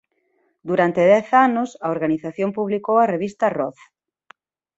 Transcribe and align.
Durante 0.69 1.01
dez 1.13 1.27
anos 1.47 1.69
a 1.85 1.87
organización 1.95 2.49
publicou 2.57 2.95
a 2.99 3.09
revista 3.13 3.45
"Roz". 3.59 3.77